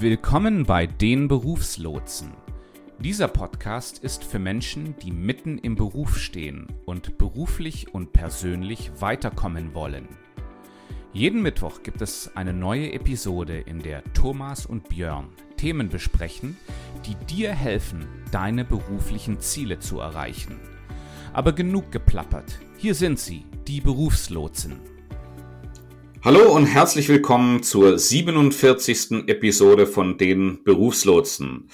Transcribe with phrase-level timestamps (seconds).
[0.00, 2.32] Willkommen bei den Berufslotsen.
[3.00, 9.74] Dieser Podcast ist für Menschen, die mitten im Beruf stehen und beruflich und persönlich weiterkommen
[9.74, 10.08] wollen.
[11.12, 15.28] Jeden Mittwoch gibt es eine neue Episode, in der Thomas und Björn
[15.58, 16.56] Themen besprechen,
[17.04, 20.58] die dir helfen, deine beruflichen Ziele zu erreichen.
[21.34, 22.58] Aber genug geplappert.
[22.78, 24.80] Hier sind sie, die Berufslotsen.
[26.22, 29.26] Hallo und herzlich willkommen zur 47.
[29.26, 31.70] Episode von den Berufslotsen.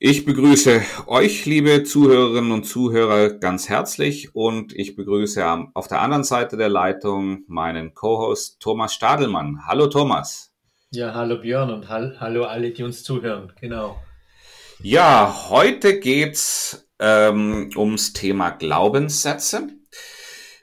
[0.00, 6.24] Ich begrüße euch, liebe Zuhörerinnen und Zuhörer, ganz herzlich und ich begrüße auf der anderen
[6.24, 9.60] Seite der Leitung meinen Co-Host Thomas Stadelmann.
[9.68, 10.52] Hallo Thomas.
[10.90, 13.52] Ja, hallo Björn und hallo alle, die uns zuhören.
[13.60, 14.02] Genau.
[14.82, 19.68] Ja, heute geht's ähm, ums Thema Glaubenssätze.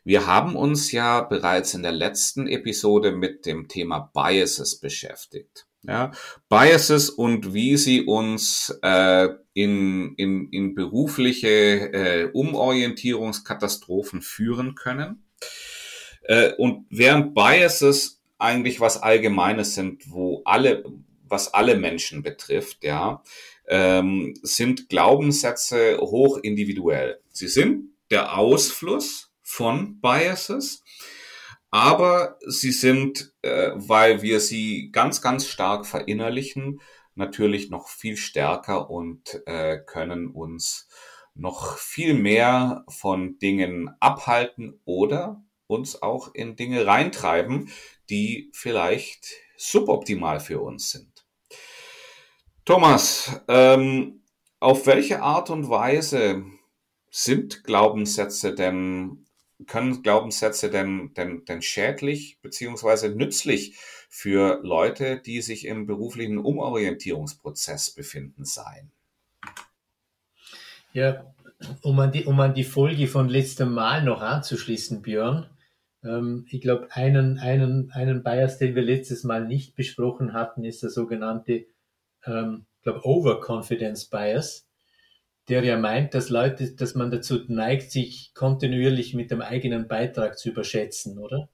[0.04, 5.68] Wir haben uns ja bereits in der letzten Episode mit dem Thema Biases beschäftigt.
[5.84, 6.12] Ja,
[6.48, 15.26] Biases und wie sie uns äh, in, in, in berufliche äh, Umorientierungskatastrophen führen können.
[16.24, 20.84] Äh, und während Biases eigentlich was Allgemeines sind, wo alle,
[21.28, 23.24] was alle Menschen betrifft, ja,
[23.68, 27.20] ähm, sind Glaubenssätze hoch individuell.
[27.30, 30.82] Sie sind der Ausfluss von Biases,
[31.72, 36.80] aber sie sind, äh, weil wir sie ganz, ganz stark verinnerlichen,
[37.16, 40.88] natürlich noch viel stärker und äh, können uns
[41.34, 47.70] noch viel mehr von Dingen abhalten oder uns auch in Dinge reintreiben,
[48.10, 51.26] die vielleicht suboptimal für uns sind.
[52.64, 54.24] Thomas, ähm,
[54.62, 56.46] auf welche Art und Weise
[57.10, 59.21] sind Glaubenssätze denn
[59.66, 63.78] können Glaubenssätze denn, denn, denn schädlich beziehungsweise nützlich
[64.10, 68.92] für Leute, die sich im beruflichen Umorientierungsprozess befinden, sein?
[70.94, 71.34] Ja,
[71.82, 75.50] um an die, um an die Folge von letztem Mal noch anzuschließen, Björn.
[76.04, 80.84] Ähm, ich glaube, einen, einen, einen Bias, den wir letztes Mal nicht besprochen hatten, ist
[80.84, 81.66] der sogenannte,
[82.26, 84.68] ähm, Overconfidence Bias
[85.50, 90.38] der ja meint, dass Leute, dass man dazu neigt, sich kontinuierlich mit dem eigenen Beitrag
[90.38, 91.50] zu überschätzen, oder?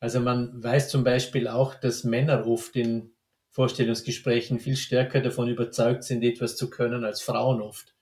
[0.00, 3.12] Also man weiß zum Beispiel auch, dass Männer oft in
[3.50, 7.94] Vorstellungsgesprächen viel stärker davon überzeugt sind, etwas zu können als Frauen oft.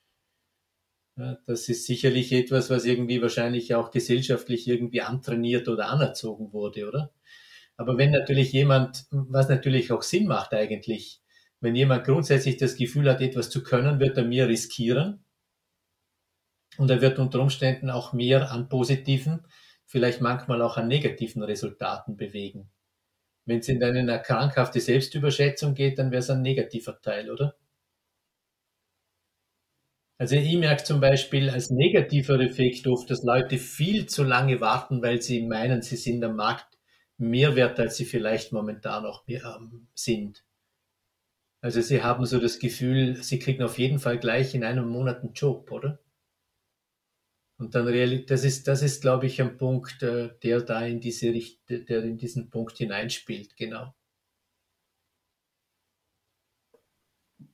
[1.16, 6.86] Ja, das ist sicherlich etwas, was irgendwie wahrscheinlich auch gesellschaftlich irgendwie antrainiert oder anerzogen wurde,
[6.86, 7.12] oder?
[7.76, 11.20] Aber wenn natürlich jemand, was natürlich auch Sinn macht eigentlich,
[11.60, 15.24] wenn jemand grundsätzlich das Gefühl hat, etwas zu können, wird er mehr riskieren.
[16.76, 19.44] Und er wird unter Umständen auch mehr an positiven,
[19.86, 22.70] vielleicht manchmal auch an negativen Resultaten bewegen.
[23.46, 27.56] Wenn es in eine krankhafte Selbstüberschätzung geht, dann wäre es ein negativer Teil, oder?
[30.20, 35.00] Also ich merke zum Beispiel als negativer Effekt oft, dass Leute viel zu lange warten,
[35.00, 36.76] weil sie meinen, sie sind am Markt
[37.18, 40.44] mehr wert, als sie vielleicht momentan auch ähm, sind.
[41.60, 45.20] Also Sie haben so das Gefühl, Sie kriegen auf jeden Fall gleich in einem Monat
[45.22, 45.98] einen Job, oder?
[47.58, 47.86] Und dann
[48.26, 52.04] das ist, das ist, glaube ich, ein Punkt, äh, der da in diese Richtung, der
[52.04, 53.94] in diesen Punkt hineinspielt, genau.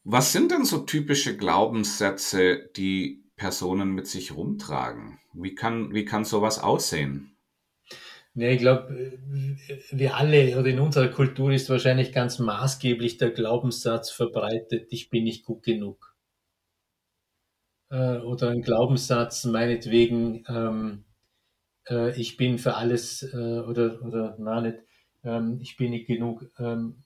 [0.02, 5.18] Was sind denn so typische Glaubenssätze, die Personen mit sich rumtragen?
[5.32, 7.33] Wie kann, wie kann sowas aussehen?
[8.36, 9.18] Ja, ich glaube,
[9.90, 15.24] wir alle oder in unserer Kultur ist wahrscheinlich ganz maßgeblich der Glaubenssatz verbreitet, ich bin
[15.24, 16.14] nicht gut genug.
[17.90, 21.04] Äh, oder ein Glaubenssatz meinetwegen, ähm,
[21.88, 24.78] äh, ich bin für alles äh, oder, oder na nicht,
[25.24, 27.04] ähm, ich bin nicht genug, ähm,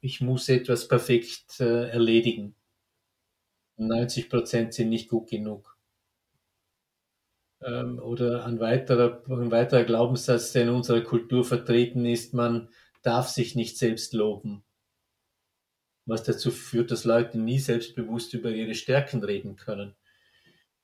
[0.00, 2.56] ich muss etwas perfekt äh, erledigen.
[3.76, 5.77] 90 Prozent sind nicht gut genug
[7.60, 12.68] oder ein weiterer, ein weiterer Glaubenssatz, der in unserer Kultur vertreten ist, man
[13.02, 14.62] darf sich nicht selbst loben.
[16.06, 19.94] Was dazu führt, dass Leute nie selbstbewusst über ihre Stärken reden können.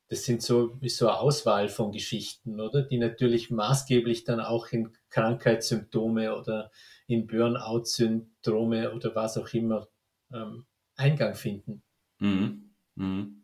[0.09, 2.83] Das sind so, ist so eine Auswahl von Geschichten, oder?
[2.83, 6.71] Die natürlich maßgeblich dann auch in Krankheitssymptome oder
[7.07, 9.89] in Burnout-Syndrome oder was auch immer
[10.33, 10.67] ähm,
[10.97, 11.83] Eingang finden.
[12.19, 12.75] Mhm.
[12.97, 13.44] Mhm.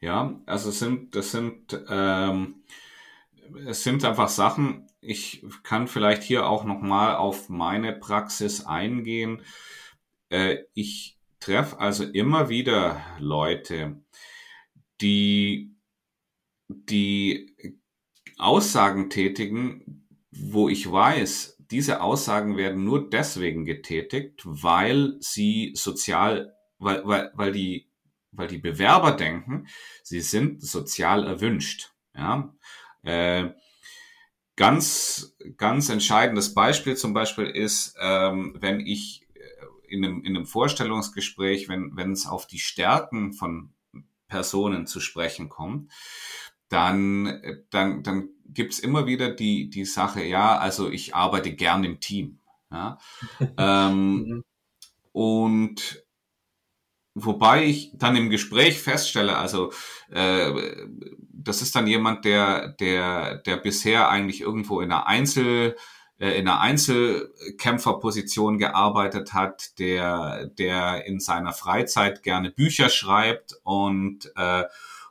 [0.00, 2.62] Ja, also sind, das sind, ähm,
[3.66, 9.42] es sind einfach Sachen, ich kann vielleicht hier auch nochmal auf meine Praxis eingehen.
[10.30, 14.02] Äh, ich treffe also immer wieder Leute,
[15.00, 15.74] die,
[16.68, 17.76] die
[18.38, 27.06] Aussagen tätigen, wo ich weiß, diese Aussagen werden nur deswegen getätigt, weil sie sozial, weil,
[27.06, 27.89] weil, weil die,
[28.32, 29.66] weil die Bewerber denken,
[30.02, 31.92] sie sind sozial erwünscht.
[32.14, 32.54] Ja,
[33.02, 33.50] äh,
[34.56, 39.38] ganz, ganz entscheidendes Beispiel zum Beispiel ist, ähm, wenn ich äh,
[39.88, 43.72] in einem, in einem Vorstellungsgespräch, wenn, wenn es auf die Stärken von
[44.28, 45.90] Personen zu sprechen kommt,
[46.68, 52.00] dann, dann, dann gibt's immer wieder die, die Sache, ja, also ich arbeite gern im
[52.00, 52.38] Team.
[52.70, 52.98] Ja?
[53.58, 54.44] ähm, mhm.
[55.12, 56.04] und
[57.24, 59.72] wobei ich dann im Gespräch feststelle, also
[60.10, 60.52] äh,
[61.32, 65.76] das ist dann jemand, der, der, der bisher eigentlich irgendwo in einer Einzel
[66.20, 74.30] äh, in einer Einzelkämpferposition gearbeitet hat, der, der in seiner Freizeit gerne Bücher schreibt und,
[74.36, 74.64] äh,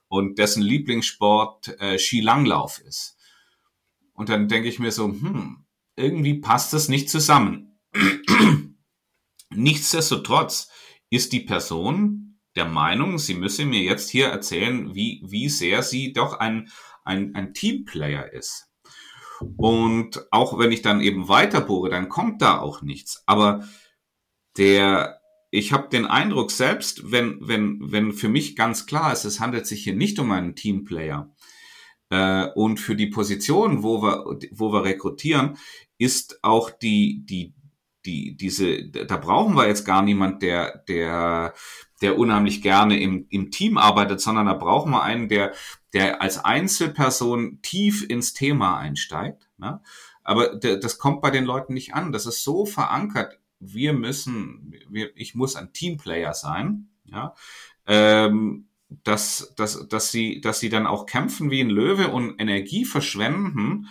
[0.08, 3.18] und dessen Lieblingssport äh, Skilanglauf ist.
[4.14, 5.66] Und dann denke ich mir so, hm,
[5.96, 7.80] irgendwie passt das nicht zusammen.
[9.50, 10.70] Nichtsdestotrotz
[11.10, 16.14] ist die Person der Meinung, sie müsse mir jetzt hier erzählen, wie, wie sehr sie
[16.14, 16.70] doch ein,
[17.04, 18.68] ein, ein Teamplayer ist.
[19.58, 23.24] Und auch wenn ich dann eben weiterbohre, dann kommt da auch nichts.
[23.26, 23.64] Aber
[24.58, 25.22] der,
[25.52, 29.66] ich habe den Eindruck selbst, wenn, wenn, wenn für mich ganz klar ist, es handelt
[29.66, 31.34] sich hier nicht um einen Teamplayer.
[32.10, 35.58] Äh, und für die Position, wo wir, wo wir rekrutieren,
[35.98, 37.54] ist auch die, die,
[38.10, 41.54] die, diese, da brauchen wir jetzt gar niemand, der, der,
[42.02, 45.54] der unheimlich gerne im, im Team arbeitet, sondern da brauchen wir einen, der,
[45.94, 49.48] der als Einzelperson tief ins Thema einsteigt.
[49.58, 49.82] Ne?
[50.24, 52.12] Aber das kommt bei den Leuten nicht an.
[52.12, 53.40] Das ist so verankert.
[53.60, 57.36] Wir müssen, wir, ich muss ein Teamplayer sein, ja,
[57.86, 58.68] ähm,
[59.04, 63.88] dass, dass, dass sie, dass sie dann auch kämpfen wie ein Löwe und Energie verschwenden,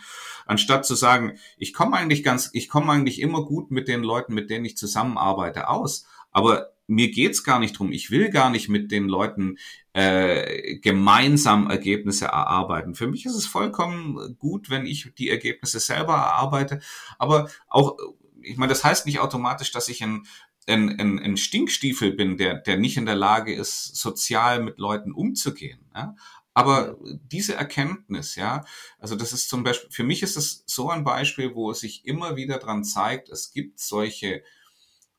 [0.48, 4.34] anstatt zu sagen, ich komme eigentlich ganz, ich komme eigentlich immer gut mit den Leuten,
[4.34, 6.06] mit denen ich zusammenarbeite, aus.
[6.32, 7.92] Aber mir geht's gar nicht drum.
[7.92, 9.58] Ich will gar nicht mit den Leuten
[9.92, 12.94] äh, gemeinsam Ergebnisse erarbeiten.
[12.94, 16.80] Für mich ist es vollkommen gut, wenn ich die Ergebnisse selber erarbeite.
[17.18, 17.98] Aber auch,
[18.40, 20.26] ich meine, das heißt nicht automatisch, dass ich ein,
[20.66, 25.12] ein, ein, ein Stinkstiefel bin, der, der nicht in der Lage ist, sozial mit Leuten
[25.12, 25.80] umzugehen.
[25.94, 26.16] Ja?
[26.58, 28.64] Aber diese Erkenntnis, ja,
[28.98, 32.04] also das ist zum Beispiel, für mich ist es so ein Beispiel, wo es sich
[32.04, 34.42] immer wieder dran zeigt, es gibt solche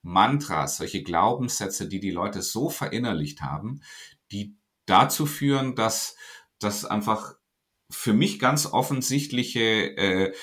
[0.01, 3.81] Mantras, solche Glaubenssätze, die die Leute so verinnerlicht haben,
[4.33, 6.18] die dazu führen, dass,
[6.59, 7.36] dass einfach
[7.89, 10.33] für mich ganz offensichtliche äh,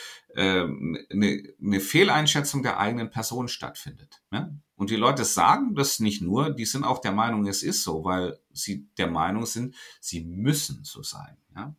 [0.41, 4.23] eine, eine Fehleinschätzung der eigenen Person stattfindet.
[4.31, 4.61] Ne?
[4.77, 8.05] Und die Leute sagen das nicht nur, die sind auch der Meinung, es ist so,
[8.05, 11.37] weil sie der Meinung sind, sie müssen so sein.
[11.55, 11.75] Ja?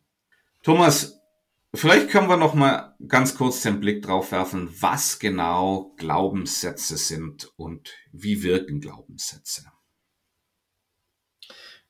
[0.62, 1.18] Thomas,
[1.74, 7.52] Vielleicht können wir noch mal ganz kurz den Blick drauf werfen, was genau Glaubenssätze sind
[7.56, 9.70] und wie wirken Glaubenssätze.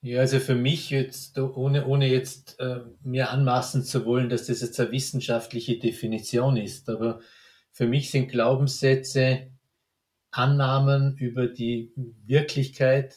[0.03, 4.61] Ja, also für mich jetzt, ohne, ohne jetzt äh, mir anmaßen zu wollen, dass das
[4.61, 7.21] jetzt eine wissenschaftliche Definition ist, aber
[7.73, 9.51] für mich sind Glaubenssätze
[10.33, 11.93] Annahmen über die
[12.27, 13.17] Wirklichkeit,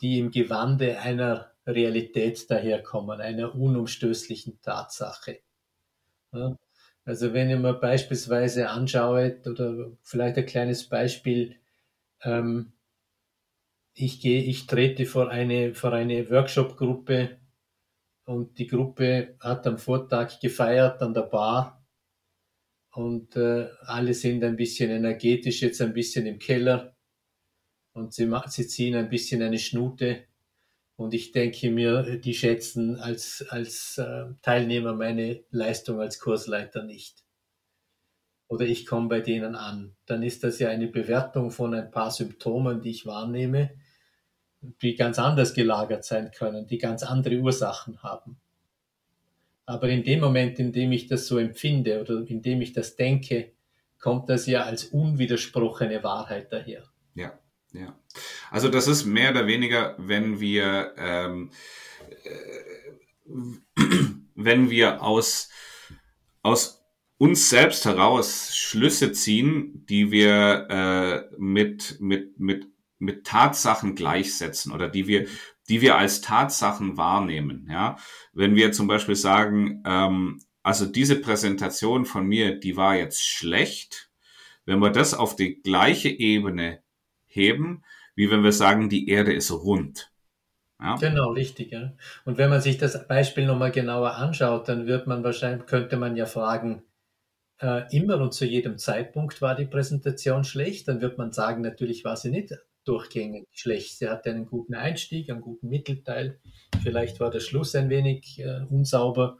[0.00, 5.40] die im Gewande einer Realität daherkommen, einer unumstößlichen Tatsache.
[6.32, 6.56] Ja,
[7.04, 11.56] also wenn ich mir beispielsweise anschaue, oder vielleicht ein kleines Beispiel,
[12.22, 12.72] ähm,
[14.00, 17.40] ich gehe, ich trete vor eine, vor eine Workshop-Gruppe
[18.26, 21.84] und die Gruppe hat am Vortag gefeiert an der Bar
[22.92, 26.96] und äh, alle sind ein bisschen energetisch, jetzt ein bisschen im Keller
[27.92, 30.26] und sie, sie ziehen ein bisschen eine Schnute
[30.96, 37.24] und ich denke mir, die schätzen als, als äh, Teilnehmer meine Leistung als Kursleiter nicht.
[38.48, 39.96] Oder ich komme bei denen an.
[40.06, 43.78] Dann ist das ja eine Bewertung von ein paar Symptomen, die ich wahrnehme,
[44.60, 48.38] die ganz anders gelagert sein können, die ganz andere Ursachen haben.
[49.66, 52.96] Aber in dem Moment, in dem ich das so empfinde oder in dem ich das
[52.96, 53.52] denke,
[54.00, 56.84] kommt das ja als unwidersprochene Wahrheit daher.
[57.14, 57.38] Ja.
[57.72, 57.98] Ja.
[58.50, 61.50] Also das ist mehr oder weniger, wenn wir, ähm,
[62.24, 63.80] äh,
[64.34, 65.50] wenn wir aus,
[66.42, 66.82] aus
[67.18, 72.66] uns selbst heraus Schlüsse ziehen, die wir äh, mit, mit, mit,
[72.98, 75.26] mit Tatsachen gleichsetzen oder die wir,
[75.68, 77.68] die wir als Tatsachen wahrnehmen.
[77.70, 77.96] Ja?
[78.32, 84.10] Wenn wir zum Beispiel sagen, ähm, also diese Präsentation von mir, die war jetzt schlecht,
[84.64, 86.82] wenn wir das auf die gleiche Ebene
[87.26, 90.12] heben, wie wenn wir sagen, die Erde ist rund.
[90.80, 90.96] Ja?
[90.96, 91.72] Genau, richtig.
[91.72, 91.92] Ja.
[92.24, 96.16] Und wenn man sich das Beispiel nochmal genauer anschaut, dann wird man wahrscheinlich, könnte man
[96.16, 96.82] ja fragen,
[97.60, 102.04] äh, immer und zu jedem Zeitpunkt war die Präsentation schlecht, dann wird man sagen, natürlich
[102.04, 102.54] war sie nicht
[102.88, 103.98] durchgängig schlecht.
[103.98, 106.40] Sie hatte einen guten Einstieg, einen guten Mittelteil.
[106.82, 109.38] Vielleicht war der Schluss ein wenig äh, unsauber.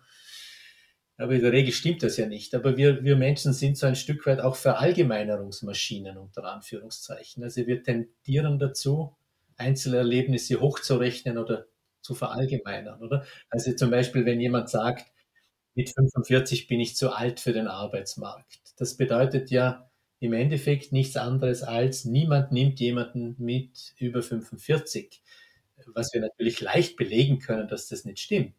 [1.17, 2.55] Aber in der Regel stimmt das ja nicht.
[2.55, 7.43] Aber wir, wir Menschen sind so ein Stück weit auch Verallgemeinerungsmaschinen unter Anführungszeichen.
[7.43, 9.17] Also wir tendieren dazu,
[9.57, 11.67] Einzelerlebnisse hochzurechnen oder
[12.00, 13.25] zu verallgemeinern, oder?
[13.50, 15.11] Also zum Beispiel, wenn jemand sagt,
[15.75, 18.61] mit 45 bin ich zu alt für den Arbeitsmarkt.
[18.76, 19.88] Das bedeutet ja
[20.21, 25.23] im Endeffekt nichts anderes als, niemand nimmt jemanden mit über 45,
[25.95, 28.57] was wir natürlich leicht belegen können, dass das nicht stimmt.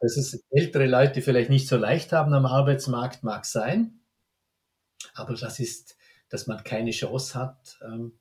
[0.00, 4.00] Dass es ältere Leute vielleicht nicht so leicht haben am Arbeitsmarkt, mag sein,
[5.14, 5.96] aber das ist,
[6.28, 8.18] dass man keine Chance hat, ähm,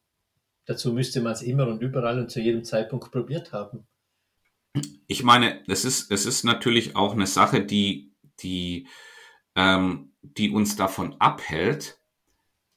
[0.66, 3.88] dazu müsste man es immer und überall und zu jedem Zeitpunkt probiert haben.
[5.08, 8.12] Ich meine, es ist, es ist natürlich auch eine Sache, die
[8.42, 8.88] die,
[9.56, 12.00] ähm, die uns davon abhält,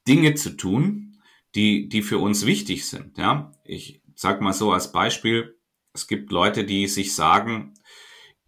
[0.07, 1.21] Dinge zu tun,
[1.55, 3.17] die, die für uns wichtig sind.
[3.17, 5.57] Ja, ich sag mal so als Beispiel,
[5.93, 7.73] es gibt Leute, die sich sagen,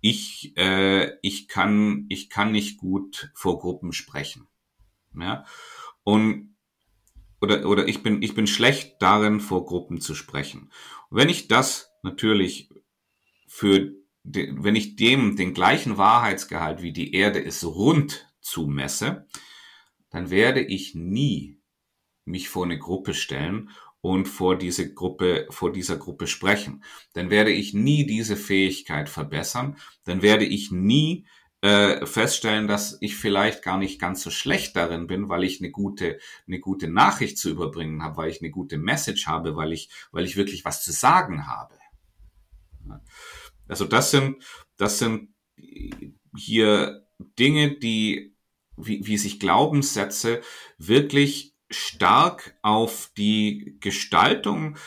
[0.01, 4.47] ich, äh, ich kann, ich kann nicht gut vor Gruppen sprechen.
[5.15, 5.45] Ja,
[6.03, 6.55] und
[7.39, 10.71] oder, oder ich bin, ich bin schlecht darin, vor Gruppen zu sprechen.
[11.09, 12.69] Und wenn ich das natürlich
[13.47, 13.93] für
[14.29, 19.25] wenn ich dem den gleichen Wahrheitsgehalt wie die Erde ist rund zumesse,
[20.09, 21.59] dann werde ich nie
[22.25, 23.69] mich vor eine Gruppe stellen
[24.01, 26.83] und vor diese Gruppe, vor dieser Gruppe sprechen.
[27.13, 29.77] Dann werde ich nie diese Fähigkeit verbessern.
[30.03, 31.25] Dann werde ich nie
[31.61, 35.71] äh, feststellen, dass ich vielleicht gar nicht ganz so schlecht darin bin, weil ich eine
[35.71, 39.89] gute, eine gute Nachricht zu überbringen habe, weil ich eine gute Message habe, weil ich,
[40.11, 41.75] weil ich wirklich was zu sagen habe.
[43.67, 44.43] Also das sind,
[44.77, 45.33] das sind
[46.37, 47.05] hier
[47.39, 48.36] Dinge, die,
[48.77, 50.41] wie, wie sich Glaubenssätze
[50.77, 54.77] wirklich stark auf die Gestaltung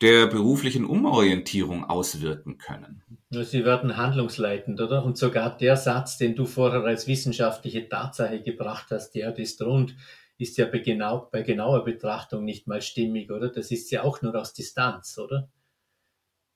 [0.00, 3.02] der beruflichen Umorientierung auswirken können.
[3.30, 5.04] Sie werden handlungsleitend, oder?
[5.04, 9.94] Und sogar der Satz, den du vorher als wissenschaftliche Tatsache gebracht hast, der ist rund,
[10.38, 13.48] ist ja bei, genau, bei genauer Betrachtung nicht mal stimmig, oder?
[13.48, 15.50] Das ist ja auch nur aus Distanz, oder?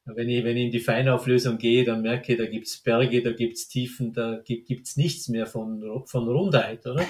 [0.07, 3.33] Wenn ich, wenn ich in die Feinauflösung gehe, dann merke ich, da gibt's Berge, da
[3.33, 7.07] gibt's Tiefen, da gibt, gibt's nichts mehr von, von Rundheit, oder?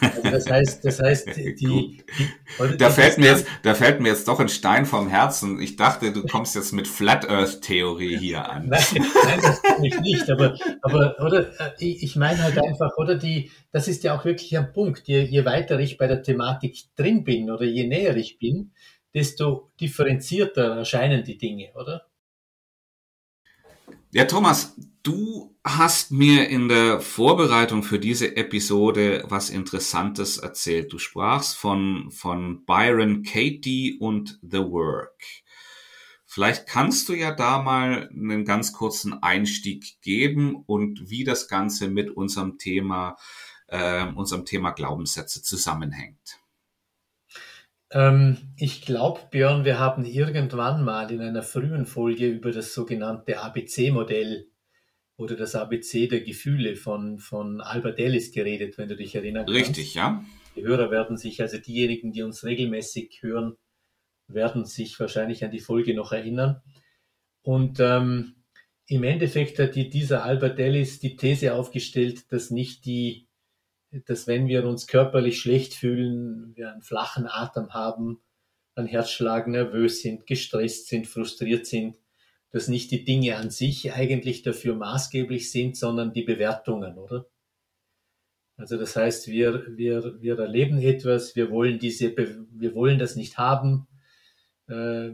[0.00, 1.98] Also das heißt, das heißt, die, die
[2.78, 5.60] da fällt mir jetzt, da fällt mir jetzt doch ein Stein vom Herzen.
[5.60, 8.68] Ich dachte, du kommst jetzt mit Flat Earth Theorie hier an.
[8.68, 8.84] Nein,
[9.24, 13.16] nein das kann ich nicht, aber, aber, oder, äh, ich, ich meine halt einfach, oder
[13.16, 15.08] die, das ist ja auch wirklich ein Punkt.
[15.08, 18.70] Je, je weiter ich bei der Thematik drin bin oder je näher ich bin,
[19.12, 22.07] desto differenzierter erscheinen die Dinge, oder?
[24.10, 30.90] Ja, Thomas, du hast mir in der Vorbereitung für diese Episode was Interessantes erzählt.
[30.94, 35.22] Du sprachst von, von Byron Katie und The Work.
[36.24, 41.88] Vielleicht kannst du ja da mal einen ganz kurzen Einstieg geben und wie das Ganze
[41.88, 43.16] mit unserem Thema,
[43.66, 46.40] äh, unserem Thema Glaubenssätze zusammenhängt.
[47.90, 53.40] Ähm, ich glaube, Björn, wir haben irgendwann mal in einer frühen Folge über das sogenannte
[53.40, 54.48] ABC-Modell
[55.16, 59.60] oder das ABC der Gefühle von, von Albert Ellis geredet, wenn du dich erinnern kannst.
[59.60, 60.24] Richtig, ja.
[60.54, 63.56] Die Hörer werden sich, also diejenigen, die uns regelmäßig hören,
[64.26, 66.62] werden sich wahrscheinlich an die Folge noch erinnern.
[67.42, 68.44] Und ähm,
[68.86, 73.27] im Endeffekt hat die, dieser Albert Ellis die These aufgestellt, dass nicht die
[73.90, 78.20] dass wenn wir uns körperlich schlecht fühlen, wir einen flachen Atem haben,
[78.74, 81.96] einen Herzschlag, nervös sind, gestresst sind, frustriert sind,
[82.50, 87.26] dass nicht die Dinge an sich eigentlich dafür maßgeblich sind, sondern die Bewertungen, oder?
[88.56, 93.38] Also das heißt, wir, wir, wir erleben etwas, wir wollen diese, wir wollen das nicht
[93.38, 93.86] haben,
[94.66, 95.10] äh,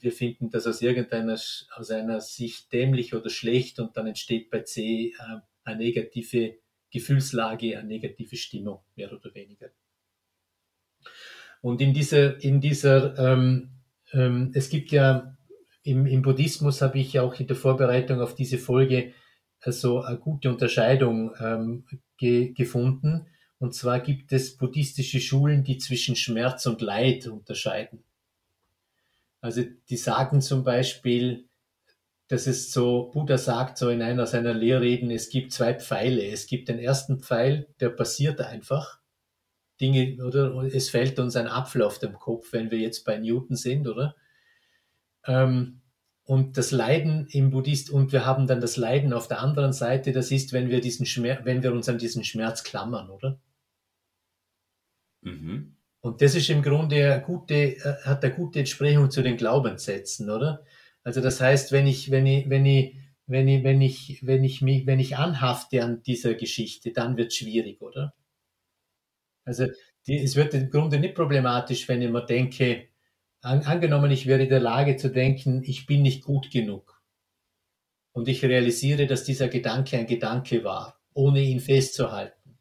[0.00, 4.60] wir finden das aus irgendeiner, aus einer Sicht dämlich oder schlecht und dann entsteht bei
[4.60, 6.56] C äh, eine negative
[6.98, 9.68] Gefühlslage, eine negative Stimmung, mehr oder weniger.
[11.60, 13.74] Und in dieser, in dieser ähm,
[14.14, 15.36] ähm, es gibt ja
[15.82, 19.12] im, im Buddhismus habe ich auch in der Vorbereitung auf diese Folge
[19.60, 21.84] also eine gute Unterscheidung ähm,
[22.16, 23.26] ge gefunden.
[23.58, 28.04] Und zwar gibt es buddhistische Schulen, die zwischen Schmerz und Leid unterscheiden.
[29.40, 31.48] Also die sagen zum Beispiel,
[32.28, 36.26] das ist so, Buddha sagt so in einer seiner Lehrreden, es gibt zwei Pfeile.
[36.26, 39.00] Es gibt den ersten Pfeil, der passiert einfach.
[39.80, 43.56] Dinge, oder es fällt uns ein Apfel auf dem Kopf, wenn wir jetzt bei Newton
[43.56, 44.14] sind, oder?
[45.26, 45.80] Ähm,
[46.24, 50.12] und das Leiden im Buddhist, und wir haben dann das Leiden auf der anderen Seite,
[50.12, 53.38] das ist, wenn wir diesen Schmerz, wenn wir uns an diesen Schmerz klammern, oder?
[55.20, 55.76] Mhm.
[56.00, 60.30] Und das ist im Grunde eine gute, äh, hat eine gute Entsprechung zu den Glaubenssätzen,
[60.30, 60.64] oder?
[61.04, 62.96] Also das heißt, wenn ich, wenn ich, wenn ich,
[63.26, 67.28] wenn ich, wenn ich, wenn ich mich, wenn ich anhafte an dieser Geschichte, dann wird
[67.28, 68.14] es schwierig, oder?
[69.44, 69.66] Also
[70.06, 72.88] die, es wird im Grunde nicht problematisch, wenn ich mir denke,
[73.42, 77.02] an, angenommen, ich wäre in der Lage zu denken, ich bin nicht gut genug.
[78.12, 82.58] Und ich realisiere, dass dieser Gedanke ein Gedanke war, ohne ihn festzuhalten.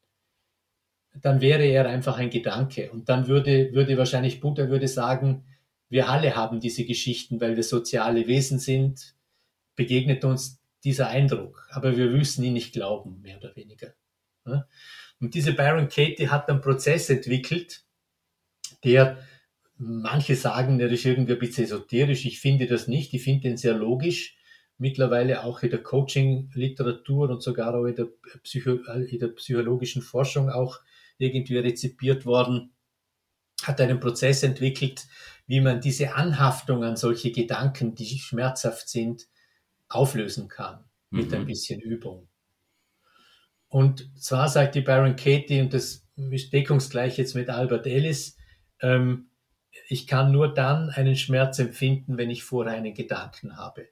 [1.21, 2.91] Dann wäre er einfach ein Gedanke.
[2.91, 5.45] Und dann würde, würde wahrscheinlich Buddha würde sagen,
[5.93, 9.15] wir alle haben diese Geschichten, weil wir soziale Wesen sind,
[9.75, 11.67] begegnet uns dieser Eindruck.
[11.69, 13.93] Aber wir müssen ihn nicht glauben, mehr oder weniger.
[15.19, 17.85] Und diese Baron Katie hat einen Prozess entwickelt,
[18.83, 19.19] der
[19.77, 22.25] manche sagen, der ist irgendwie ein bisschen esoterisch.
[22.25, 23.13] Ich finde das nicht.
[23.13, 24.35] Ich finde den sehr logisch.
[24.79, 28.07] Mittlerweile auch in der Coaching-Literatur und sogar auch in der,
[28.41, 30.79] Psycho in der psychologischen Forschung auch
[31.19, 32.73] irgendwie rezipiert worden,
[33.61, 35.05] hat einen Prozess entwickelt,
[35.53, 39.27] wie man diese Anhaftung an solche Gedanken, die schmerzhaft sind,
[39.87, 41.35] auflösen kann mit mhm.
[41.35, 42.27] ein bisschen Übung.
[43.67, 48.35] Und zwar sagt die Baron Katie, und das ist deckungsgleich jetzt mit Albert Ellis,
[48.81, 49.27] ähm,
[49.87, 53.89] ich kann nur dann einen Schmerz empfinden, wenn ich vorher einen Gedanken habe.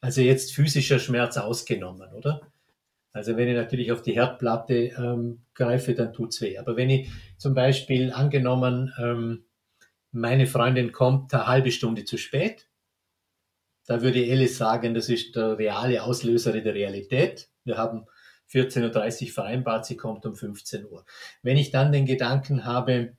[0.00, 2.50] Also jetzt physischer Schmerz ausgenommen, oder?
[3.12, 6.56] Also wenn ich natürlich auf die Herdplatte ähm, greife, dann tut's weh.
[6.56, 9.44] Aber wenn ich zum Beispiel angenommen, ähm,
[10.12, 12.68] meine Freundin kommt eine halbe Stunde zu spät,
[13.86, 17.50] da würde Alice sagen, das ist der reale Auslöser der Realität.
[17.64, 18.06] Wir haben
[18.50, 21.04] 14.30 Uhr vereinbart, sie kommt um 15 Uhr.
[21.42, 23.16] Wenn ich dann den Gedanken habe,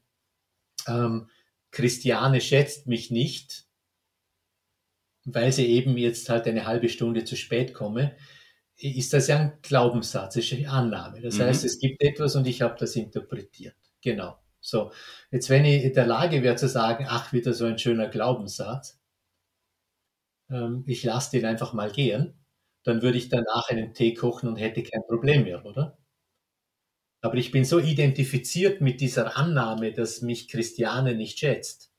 [0.87, 1.29] ähm,
[1.71, 3.65] Christiane schätzt mich nicht,
[5.25, 8.15] weil sie eben jetzt halt eine halbe Stunde zu spät komme,
[8.77, 11.21] ist das ja ein Glaubenssatz, ist eine Annahme.
[11.21, 11.43] Das mhm.
[11.43, 13.75] heißt, es gibt etwas und ich habe das interpretiert.
[14.01, 14.37] Genau.
[14.63, 14.91] So,
[15.31, 18.99] jetzt wenn ich in der Lage wäre zu sagen, ach, wieder so ein schöner Glaubenssatz,
[20.49, 22.33] ähm, ich lasse den einfach mal gehen,
[22.83, 25.97] dann würde ich danach einen Tee kochen und hätte kein Problem mehr, oder?
[27.21, 31.91] Aber ich bin so identifiziert mit dieser Annahme, dass mich Christiane nicht schätzt,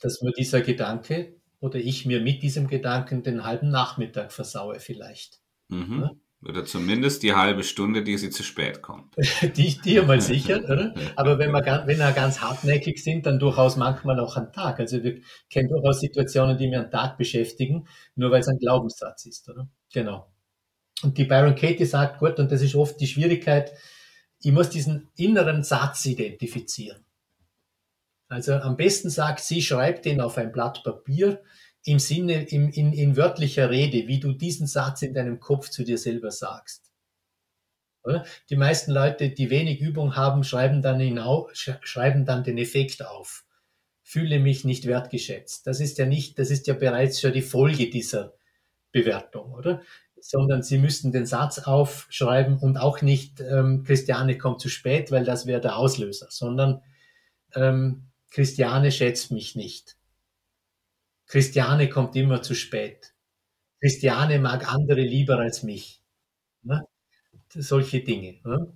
[0.00, 5.40] dass mir dieser Gedanke oder ich mir mit diesem Gedanken den halben Nachmittag versaue vielleicht.
[5.68, 6.00] Mhm.
[6.02, 6.10] Ja?
[6.42, 9.14] Oder zumindest die halbe Stunde, die sie zu spät kommt.
[9.56, 10.94] die, die mal sicher, oder?
[11.16, 14.78] Aber wenn wir, wenn wir ganz hartnäckig sind, dann durchaus manchmal auch am Tag.
[14.78, 15.20] Also wir
[15.50, 19.68] kennen durchaus Situationen, die mir am Tag beschäftigen, nur weil es ein Glaubenssatz ist, oder?
[19.92, 20.30] Genau.
[21.02, 23.72] Und die Byron Katie sagt, gut, und das ist oft die Schwierigkeit,
[24.42, 27.04] ich muss diesen inneren Satz identifizieren.
[28.28, 31.42] Also am besten sagt sie, schreib den auf ein Blatt Papier
[31.86, 35.84] im Sinne, im, in, in wörtlicher Rede, wie du diesen Satz in deinem Kopf zu
[35.84, 36.90] dir selber sagst.
[38.50, 43.44] Die meisten Leute, die wenig Übung haben, schreiben dann, hinauf, schreiben dann den Effekt auf.
[44.02, 45.66] Fühle mich nicht wertgeschätzt.
[45.66, 48.34] Das ist ja nicht, das ist ja bereits schon die Folge dieser
[48.92, 49.80] Bewertung, oder?
[50.20, 55.24] Sondern sie müssten den Satz aufschreiben und auch nicht ähm, Christiane kommt zu spät, weil
[55.24, 56.82] das wäre der Auslöser, sondern
[57.54, 59.96] ähm, Christiane schätzt mich nicht.
[61.26, 63.14] Christiane kommt immer zu spät.
[63.80, 66.02] Christiane mag andere lieber als mich.
[66.62, 66.86] Ne?
[67.48, 68.40] Solche Dinge.
[68.44, 68.72] Ne?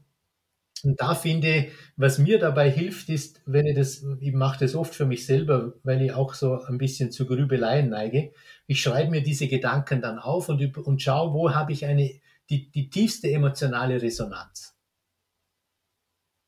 [0.83, 4.95] Und da finde, was mir dabei hilft, ist, wenn ich das, ich mache das oft
[4.95, 8.33] für mich selber, weil ich auch so ein bisschen zu Grübeleien neige.
[8.67, 12.71] Ich schreibe mir diese Gedanken dann auf und, und schaue, wo habe ich eine, die,
[12.71, 14.77] die tiefste emotionale Resonanz.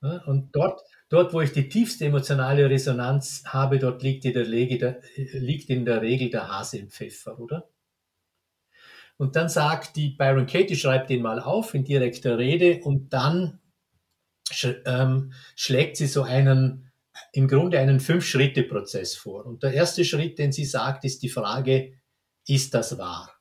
[0.00, 0.80] Und dort,
[1.12, 5.84] dort, wo ich die tiefste emotionale Resonanz habe, dort liegt in der, Regel, liegt in
[5.84, 7.68] der Regel der Hase im Pfeffer, oder?
[9.18, 13.60] Und dann sagt die Byron Katie, schreibt den mal auf in direkter Rede und dann
[14.50, 16.90] sch, ähm, schlägt sie so einen,
[17.32, 19.44] im Grunde einen Fünf-Schritte-Prozess vor.
[19.44, 22.00] Und der erste Schritt, den sie sagt, ist die Frage,
[22.46, 23.38] ist das wahr?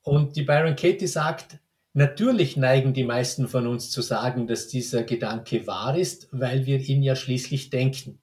[0.00, 1.58] Und die Byron Katie sagt,
[1.96, 6.80] Natürlich neigen die meisten von uns zu sagen, dass dieser Gedanke wahr ist, weil wir
[6.80, 8.20] ihn ja schließlich denken.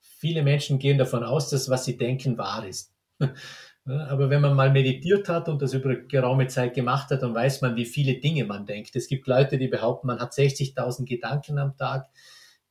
[0.00, 2.94] Viele Menschen gehen davon aus, dass was sie denken wahr ist.
[3.84, 7.60] Aber wenn man mal meditiert hat und das über geraume Zeit gemacht hat, dann weiß
[7.60, 8.96] man, wie viele Dinge man denkt.
[8.96, 12.08] Es gibt Leute, die behaupten, man hat 60.000 Gedanken am Tag.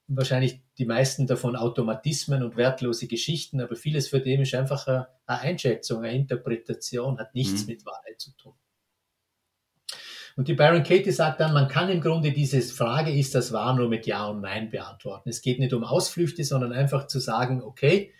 [0.08, 5.08] Wahrscheinlich die meisten davon Automatismen und wertlose Geschichten, aber vieles für dem ist einfach eine
[5.28, 7.68] Einschätzung, eine Interpretation, hat nichts mhm.
[7.68, 8.56] mit Wahrheit zu tun.
[10.36, 13.76] Und die Baron Katie sagt dann, man kann im Grunde diese Frage, ist das wahr,
[13.76, 15.30] nur mit Ja und Nein beantworten.
[15.30, 18.12] Es geht nicht um Ausflüchte, sondern einfach zu sagen, okay,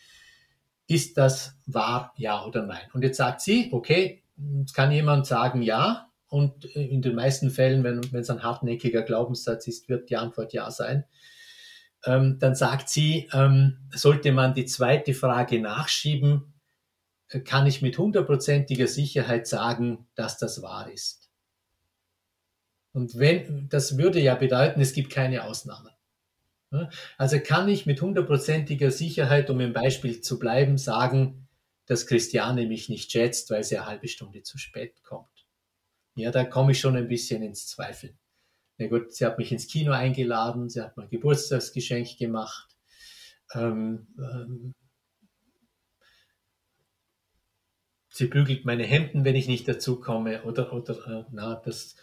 [0.88, 2.88] ist das wahr, ja oder nein?
[2.94, 4.24] Und jetzt sagt sie, okay,
[4.60, 9.68] jetzt kann jemand sagen ja und in den meisten Fällen, wenn es ein hartnäckiger Glaubenssatz
[9.68, 11.06] ist, wird die Antwort ja sein.
[12.06, 16.54] Ähm, dann sagt sie, ähm, sollte man die zweite Frage nachschieben,
[17.30, 21.23] äh, kann ich mit hundertprozentiger Sicherheit sagen, dass das wahr ist.
[22.94, 25.90] Und wenn, das würde ja bedeuten, es gibt keine Ausnahmen.
[27.18, 31.48] Also kann ich mit hundertprozentiger Sicherheit, um im Beispiel zu bleiben, sagen,
[31.86, 35.48] dass Christiane mich nicht schätzt, weil sie eine halbe Stunde zu spät kommt.
[36.16, 38.18] Ja, da komme ich schon ein bisschen ins Zweifeln.
[38.78, 42.76] Na gut, sie hat mich ins Kino eingeladen, sie hat mir ein Geburtstagsgeschenk gemacht.
[43.54, 44.74] Ähm, ähm,
[48.10, 50.44] sie bügelt meine Hemden, wenn ich nicht dazu komme.
[50.44, 51.96] Oder, oder äh, na, das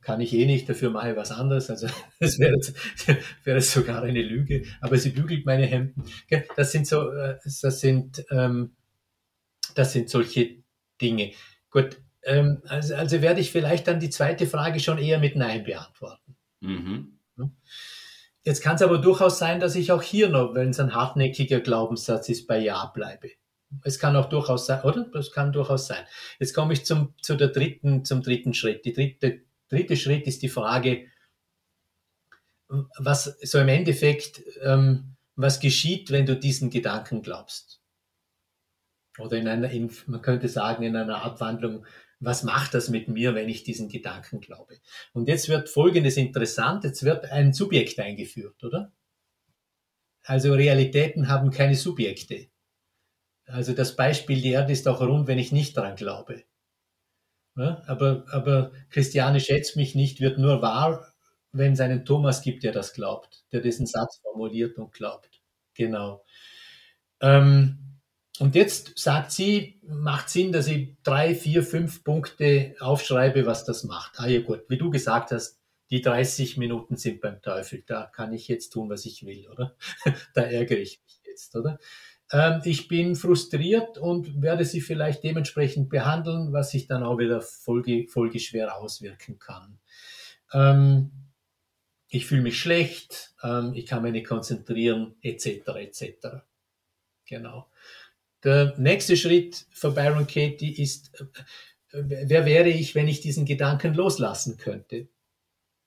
[0.00, 1.70] kann ich eh nicht, dafür mache ich was anderes.
[1.70, 1.86] Also
[2.20, 2.56] das wäre,
[3.44, 4.64] wäre sogar eine Lüge.
[4.80, 6.04] Aber sie bügelt meine Hemden.
[6.56, 8.76] Das sind so, äh, das sind, ähm,
[9.74, 10.62] das sind solche
[11.00, 11.32] Dinge.
[11.70, 15.64] Gut, ähm, also, also werde ich vielleicht dann die zweite Frage schon eher mit Nein
[15.64, 16.36] beantworten.
[16.60, 17.16] Mhm.
[18.42, 21.60] Jetzt kann es aber durchaus sein, dass ich auch hier noch, wenn es ein hartnäckiger
[21.60, 23.30] Glaubenssatz ist, bei Ja bleibe.
[23.84, 25.06] Es kann auch durchaus sein, oder?
[25.12, 26.04] Das kann durchaus sein.
[26.38, 28.84] Jetzt komme ich zum, zu der dritten, zum dritten Schritt.
[28.84, 31.06] Die dritte, dritte Schritt ist die Frage,
[32.98, 37.80] was so im Endeffekt, ähm, was geschieht, wenn du diesen Gedanken glaubst?
[39.18, 41.84] Oder in einer, in, man könnte sagen, in einer Abwandlung,
[42.20, 44.78] was macht das mit mir, wenn ich diesen Gedanken glaube?
[45.12, 48.92] Und jetzt wird Folgendes interessant, jetzt wird ein Subjekt eingeführt, oder?
[50.22, 52.50] Also Realitäten haben keine Subjekte.
[53.46, 56.44] Also das Beispiel, die Erde ist auch rund, wenn ich nicht daran glaube.
[57.56, 61.12] Ja, aber, aber Christiane schätzt mich nicht, wird nur wahr,
[61.52, 65.40] wenn es einen Thomas gibt, der das glaubt, der diesen Satz formuliert und glaubt.
[65.74, 66.24] Genau.
[67.20, 67.78] Ähm,
[68.38, 73.84] und jetzt sagt sie, macht Sinn, dass ich drei, vier, fünf Punkte aufschreibe, was das
[73.84, 74.18] macht.
[74.18, 75.58] Ah ja gut, wie du gesagt hast,
[75.90, 77.82] die 30 Minuten sind beim Teufel.
[77.86, 79.76] Da kann ich jetzt tun, was ich will, oder?
[80.34, 81.78] da ärgere ich mich jetzt, oder?
[82.32, 87.40] Ähm, ich bin frustriert und werde sie vielleicht dementsprechend behandeln, was sich dann auch wieder
[87.40, 89.78] folge, folgeschwer auswirken kann.
[90.52, 91.10] Ähm,
[92.08, 95.46] ich fühle mich schlecht, ähm, ich kann mich nicht konzentrieren, etc.
[95.76, 96.28] etc.
[97.26, 97.68] Genau.
[98.42, 101.20] Der nächste Schritt für Byron Katie ist,
[101.92, 105.08] äh, wer wäre ich, wenn ich diesen Gedanken loslassen könnte?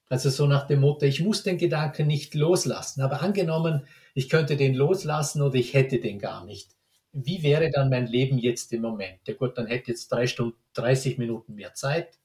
[0.08, 4.58] Also so nach dem Motto, ich muss den Gedanken nicht loslassen, aber angenommen, ich könnte
[4.58, 6.76] den loslassen oder ich hätte den gar nicht.
[7.12, 9.20] Wie wäre dann mein Leben jetzt im Moment?
[9.28, 12.20] Ja gut, dann hätte jetzt drei Stunden, 30 Minuten mehr Zeit.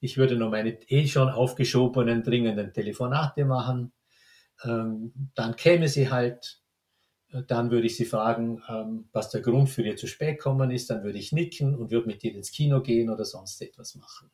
[0.00, 3.92] Ich würde noch meine eh schon aufgeschobenen, dringenden Telefonate machen.
[4.64, 6.60] Ähm, dann käme sie halt,
[7.48, 10.90] dann würde ich sie fragen, ähm, was der Grund für ihr zu spät kommen ist.
[10.90, 14.30] Dann würde ich nicken und würde mit ihr ins Kino gehen oder sonst etwas machen.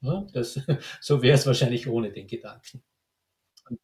[0.00, 0.26] Ne?
[0.32, 0.60] Das,
[1.00, 2.82] so wäre es wahrscheinlich ohne den Gedanken.
[3.70, 3.80] Und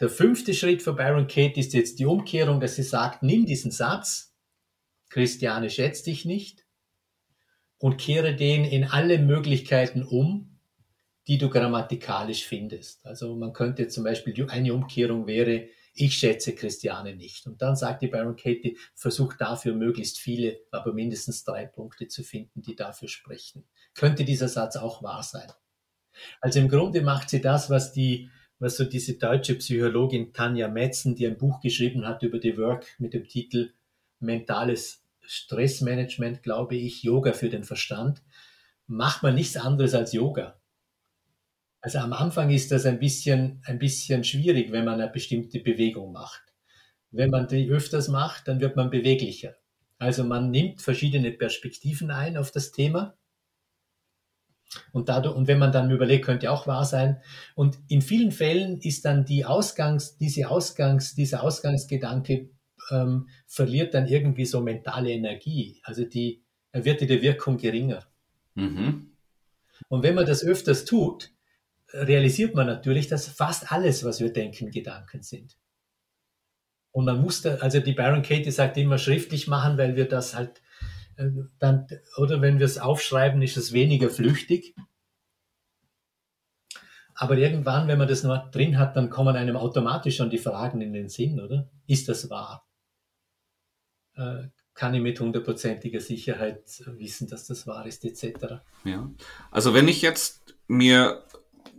[0.00, 3.70] der fünfte Schritt für Byron Kate ist jetzt die Umkehrung, dass sie sagt, nimm diesen
[3.70, 4.34] Satz,
[5.08, 6.66] Christiane schätzt dich nicht,
[7.78, 10.58] und kehre den in alle Möglichkeiten um,
[11.28, 13.04] die du grammatikalisch findest.
[13.04, 15.68] Also man könnte zum Beispiel, eine Umkehrung wäre,
[15.98, 17.46] ich schätze Christiane nicht.
[17.46, 22.22] Und dann sagt die Baron Katie, versuch dafür möglichst viele, aber mindestens drei Punkte zu
[22.22, 23.64] finden, die dafür sprechen.
[23.94, 25.50] Könnte dieser Satz auch wahr sein?
[26.40, 31.14] Also im Grunde macht sie das, was die, was so diese deutsche Psychologin Tanja Metzen,
[31.14, 33.72] die ein Buch geschrieben hat über die Work mit dem Titel
[34.18, 38.22] Mentales Stressmanagement, glaube ich, Yoga für den Verstand,
[38.86, 40.58] macht man nichts anderes als Yoga.
[41.80, 46.12] Also am Anfang ist das ein bisschen, ein bisschen schwierig, wenn man eine bestimmte Bewegung
[46.12, 46.42] macht.
[47.10, 49.54] Wenn man die öfters macht, dann wird man beweglicher.
[49.98, 53.16] Also man nimmt verschiedene Perspektiven ein auf das Thema.
[54.92, 57.20] Und, dadurch, und wenn man dann überlegt, könnte auch wahr sein.
[57.54, 62.50] Und in vielen Fällen ist dann die Ausgangs, diese Ausgangs, dieser Ausgangsgedanke
[62.90, 65.80] ähm, verliert dann irgendwie so mentale Energie.
[65.82, 68.04] Also die, er wird die Wirkung geringer.
[68.54, 69.12] Mhm.
[69.88, 71.32] Und wenn man das öfters tut,
[71.92, 75.56] realisiert man natürlich, dass fast alles, was wir denken, Gedanken sind.
[76.90, 80.34] Und man muss da, also die Baron Katie sagt immer schriftlich machen, weil wir das
[80.34, 80.62] halt
[81.58, 81.86] dann,
[82.18, 84.74] oder wenn wir es aufschreiben, ist es weniger flüchtig.
[87.14, 90.82] Aber irgendwann, wenn man das noch drin hat, dann kommen einem automatisch schon die Fragen
[90.82, 91.70] in den Sinn, oder?
[91.86, 92.68] Ist das wahr?
[94.14, 98.60] Äh, kann ich mit hundertprozentiger Sicherheit wissen, dass das wahr ist, etc.
[98.84, 99.10] Ja,
[99.50, 101.24] also wenn ich jetzt mir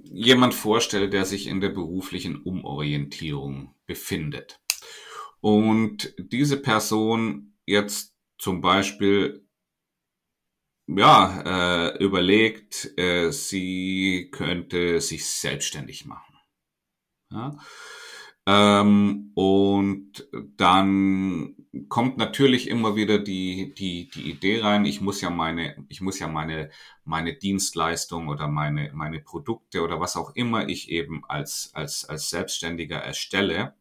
[0.03, 4.59] jemand vorstelle, der sich in der beruflichen Umorientierung befindet
[5.41, 9.47] und diese Person jetzt zum Beispiel
[10.87, 16.35] ja, äh, überlegt, äh, sie könnte sich selbstständig machen.
[17.31, 17.57] Ja?
[18.47, 21.55] Ähm, und dann
[21.89, 26.19] kommt natürlich immer wieder die, die, die Idee rein, ich muss ja meine, ich muss
[26.19, 26.69] ja meine,
[27.03, 32.29] meine Dienstleistung oder meine, meine Produkte oder was auch immer ich eben als, als, als
[32.29, 33.75] Selbstständiger erstelle,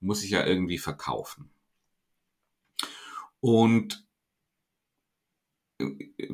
[0.00, 1.50] muss ich ja irgendwie verkaufen.
[3.40, 4.06] Und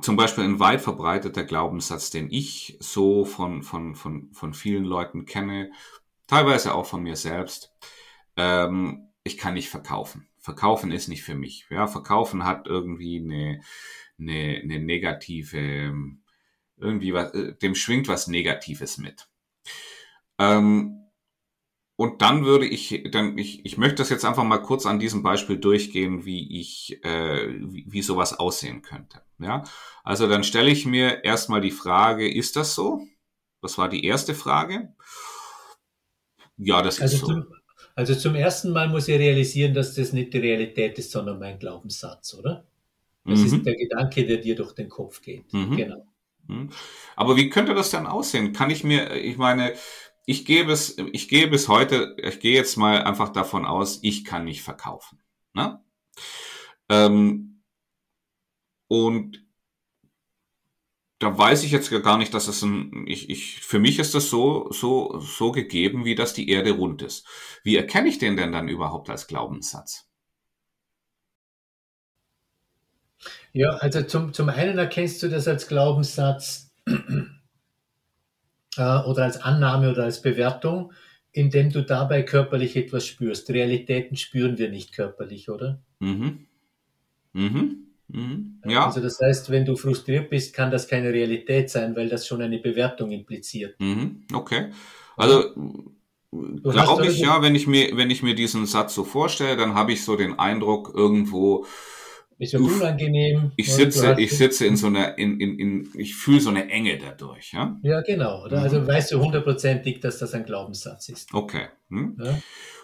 [0.00, 5.26] zum Beispiel ein weit verbreiteter Glaubenssatz, den ich so von, von, von, von vielen Leuten
[5.26, 5.70] kenne,
[6.26, 7.72] teilweise auch von mir selbst,
[8.36, 10.28] ähm, ich kann nicht verkaufen.
[10.38, 11.66] Verkaufen ist nicht für mich.
[11.70, 13.60] Ja, verkaufen hat irgendwie eine,
[14.18, 15.94] eine, eine negative,
[16.76, 19.28] irgendwie was, äh, dem schwingt was Negatives mit.
[20.38, 21.03] Ähm,
[21.96, 25.22] und dann würde ich, dann ich, ich möchte das jetzt einfach mal kurz an diesem
[25.22, 29.22] Beispiel durchgehen, wie ich, äh, wie, wie sowas aussehen könnte.
[29.38, 29.64] Ja,
[30.02, 33.06] also dann stelle ich mir erstmal die Frage, ist das so?
[33.62, 34.92] Das war die erste Frage.
[36.56, 37.26] Ja, das also ist so.
[37.28, 37.46] Zum,
[37.94, 41.58] also zum ersten Mal muss ich realisieren, dass das nicht die Realität ist, sondern mein
[41.58, 42.66] Glaubenssatz, oder?
[43.24, 43.46] Das mhm.
[43.46, 45.52] ist der Gedanke, der dir durch den Kopf geht.
[45.52, 45.76] Mhm.
[45.76, 46.06] Genau.
[46.46, 46.70] Mhm.
[47.16, 48.52] Aber wie könnte das dann aussehen?
[48.52, 49.74] Kann ich mir, ich meine,
[50.26, 54.24] ich gebe es, ich gebe es heute, ich gehe jetzt mal einfach davon aus, ich
[54.24, 55.20] kann nicht verkaufen.
[55.52, 55.82] Ne?
[56.88, 57.62] Ähm,
[58.88, 59.44] und
[61.18, 64.28] da weiß ich jetzt gar nicht, dass es ein, ich, ich, für mich ist das
[64.28, 67.26] so, so, so gegeben, wie dass die Erde rund ist.
[67.62, 70.08] Wie erkenne ich den denn dann überhaupt als Glaubenssatz?
[73.52, 76.72] Ja, also zum, zum einen erkennst du das als Glaubenssatz
[78.76, 80.92] äh, oder als Annahme oder als Bewertung,
[81.32, 83.50] indem du dabei körperlich etwas spürst.
[83.50, 85.82] Realitäten spüren wir nicht körperlich, oder?
[85.98, 86.46] Mhm.
[87.32, 87.88] Mhm.
[88.08, 88.60] Mhm.
[88.66, 88.86] Ja.
[88.86, 92.42] Also das heißt, wenn du frustriert bist, kann das keine Realität sein, weil das schon
[92.42, 93.78] eine Bewertung impliziert.
[93.80, 94.22] Mhm.
[94.32, 94.70] Okay.
[95.16, 95.52] Also
[96.62, 99.92] glaube ich ja, wenn ich mir, wenn ich mir diesen Satz so vorstelle, dann habe
[99.92, 101.66] ich so den Eindruck irgendwo,
[102.38, 103.52] bisschen Uff, unangenehm.
[103.56, 106.98] Ich sitze, ich sitze in so einer, in, in, in, ich fühle so eine Enge
[106.98, 107.78] dadurch, ja?
[107.82, 108.44] Ja, genau.
[108.44, 108.62] Oder?
[108.62, 108.86] Also mhm.
[108.86, 111.32] weißt du hundertprozentig, dass das ein Glaubenssatz ist.
[111.32, 111.66] Okay.
[111.88, 112.16] Hm?
[112.22, 112.38] Ja?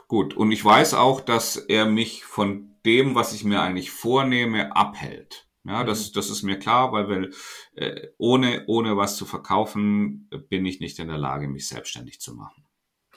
[0.09, 0.37] Gut.
[0.37, 5.47] Und ich weiß auch, dass er mich von dem, was ich mir eigentlich vornehme, abhält.
[5.65, 5.87] Ja, mhm.
[5.87, 7.31] das, das ist mir klar, weil, weil
[7.75, 12.35] äh, ohne, ohne was zu verkaufen, bin ich nicht in der Lage, mich selbstständig zu
[12.35, 12.65] machen.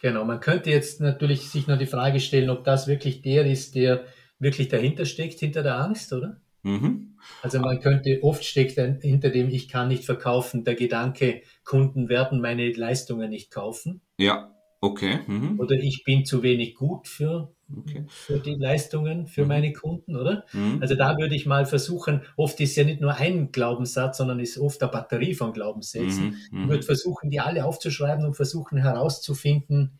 [0.01, 3.75] Genau, man könnte jetzt natürlich sich noch die Frage stellen, ob das wirklich der ist,
[3.75, 4.05] der
[4.39, 6.41] wirklich dahinter steckt, hinter der Angst, oder?
[6.63, 7.15] Mhm.
[7.41, 12.41] Also man könnte, oft steckt hinter dem, ich kann nicht verkaufen, der Gedanke, Kunden werden
[12.41, 14.01] meine Leistungen nicht kaufen.
[14.17, 15.19] Ja, okay.
[15.27, 15.59] Mhm.
[15.59, 18.05] Oder ich bin zu wenig gut für, okay.
[18.07, 19.47] für die Leistungen, für mhm.
[19.47, 20.45] meine Kunden, oder?
[20.53, 20.79] Mhm.
[20.81, 24.57] Also da würde ich mal versuchen, oft ist ja nicht nur ein Glaubenssatz, sondern ist
[24.57, 26.37] oft eine Batterie von Glaubenssätzen.
[26.51, 26.63] Mhm.
[26.63, 29.99] Ich würde versuchen, die alle aufzuschreiben und versuchen herauszufinden,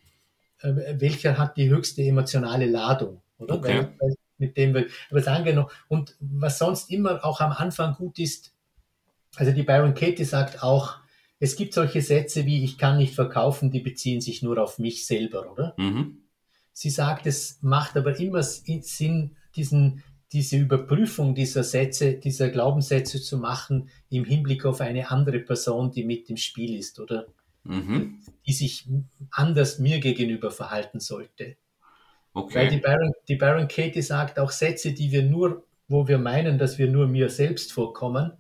[0.60, 3.56] äh, welcher hat die höchste emotionale Ladung, oder?
[3.56, 3.78] Okay.
[3.78, 7.54] Weil, weil mit dem wir, aber sagen wir noch, und was sonst immer auch am
[7.54, 8.54] Anfang gut ist,
[9.36, 10.98] also die Byron Katie sagt auch,
[11.40, 15.06] es gibt solche Sätze wie ich kann nicht verkaufen, die beziehen sich nur auf mich
[15.06, 15.74] selber, oder?
[15.78, 16.20] Mhm.
[16.74, 23.38] Sie sagt, es macht aber immer Sinn, diesen, diese Überprüfung dieser Sätze, dieser Glaubenssätze zu
[23.38, 27.28] machen im Hinblick auf eine andere Person, die mit im Spiel ist, oder?
[27.64, 28.20] Mhm.
[28.46, 28.88] Die sich
[29.32, 31.58] anders mir gegenüber verhalten sollte.
[32.34, 32.56] Okay.
[32.56, 36.58] Weil die Baron, die Baron Katie sagt, auch Sätze, die wir nur, wo wir meinen,
[36.58, 38.34] dass wir nur mir selbst vorkommen,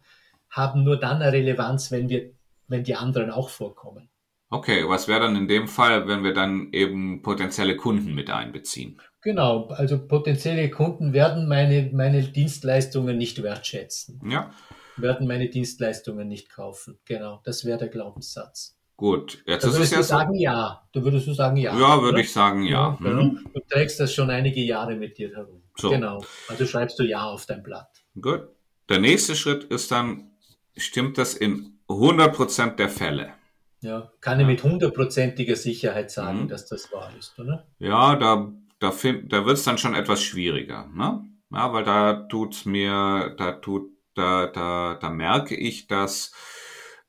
[0.50, 2.32] haben nur dann eine Relevanz, wenn wir,
[2.68, 4.10] wenn die anderen auch vorkommen.
[4.50, 9.02] Okay, was wäre dann in dem Fall, wenn wir dann eben potenzielle Kunden mit einbeziehen?
[9.22, 14.22] Genau, also potenzielle Kunden werden meine, meine Dienstleistungen nicht wertschätzen.
[14.30, 14.52] Ja.
[14.96, 17.00] Werden meine Dienstleistungen nicht kaufen.
[17.06, 18.78] Genau, das wäre der Glaubenssatz.
[19.04, 20.82] Gut, jetzt da ist es ja du sagen ja.
[20.94, 21.78] Du würdest du sagen ja.
[21.78, 22.98] Ja, würde ich sagen ja.
[23.04, 23.46] ja mhm.
[23.54, 25.62] Du trägst das schon einige Jahre mit dir herum.
[25.76, 25.90] So.
[25.90, 26.24] Genau.
[26.48, 27.90] Also schreibst du ja auf dein Blatt.
[28.22, 28.48] Gut.
[28.88, 30.32] Der nächste Schritt ist dann,
[30.78, 33.34] stimmt das in 100% der Fälle?
[33.82, 36.48] Ja, kann ich mit hundertprozentiger Sicherheit sagen, mhm.
[36.48, 37.68] dass das wahr ist, oder?
[37.80, 38.94] Ja, da, da,
[39.26, 41.26] da wird es dann schon etwas schwieriger, ne?
[41.52, 46.32] Ja, weil da tut's mir, da tut, da, da, da merke ich, dass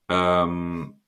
[0.08, 1.00] ähm,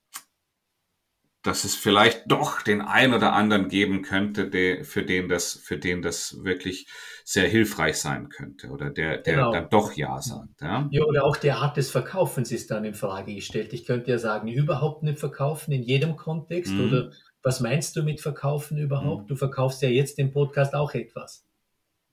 [1.47, 5.79] dass es vielleicht doch den einen oder anderen geben könnte, der, für den das, für
[5.79, 6.87] den das wirklich
[7.25, 9.53] sehr hilfreich sein könnte oder der, der genau.
[9.53, 10.61] dann doch Ja sagt.
[10.61, 10.89] Ja?
[10.91, 13.73] ja, oder auch der Art des Verkaufens ist dann in Frage gestellt.
[13.73, 16.89] Ich könnte ja sagen, überhaupt nicht verkaufen in jedem Kontext mhm.
[16.89, 19.25] oder was meinst du mit verkaufen überhaupt?
[19.25, 19.29] Mhm.
[19.29, 21.47] Du verkaufst ja jetzt im Podcast auch etwas.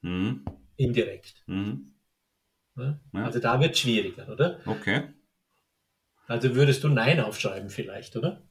[0.01, 0.45] Mhm.
[0.75, 1.43] Indirekt.
[1.47, 1.93] Mhm.
[2.75, 2.99] Ja?
[3.13, 4.59] Also da wird es schwieriger, oder?
[4.65, 5.03] Okay.
[6.27, 8.41] Also würdest du Nein aufschreiben vielleicht, oder?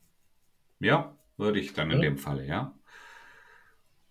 [0.82, 2.02] Ja, würde ich dann in ja.
[2.02, 2.74] dem Falle, ja.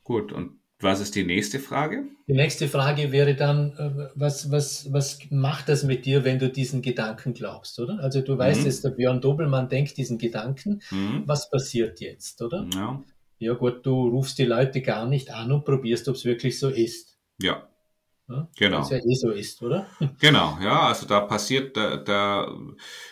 [0.04, 2.06] Gut, und was ist die nächste Frage?
[2.28, 6.50] Die nächste Frage wäre dann, äh, was, was, was macht das mit dir, wenn du
[6.50, 8.00] diesen Gedanken glaubst, oder?
[8.00, 8.66] Also du weißt mhm.
[8.66, 10.82] jetzt, der Björn Dobelmann denkt diesen Gedanken.
[10.90, 11.24] Mhm.
[11.28, 12.68] Was passiert jetzt, oder?
[12.74, 13.04] Ja.
[13.38, 16.70] Ja gut, du rufst die Leute gar nicht an und probierst, ob es wirklich so
[16.70, 17.18] ist.
[17.42, 17.68] Ja.
[18.32, 18.80] Ja genau.
[18.80, 19.88] Was ja eh so ist, oder?
[20.20, 22.56] Genau, ja, also da passiert, da, da